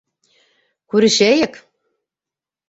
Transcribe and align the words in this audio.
Күрешәйек! 0.93 1.61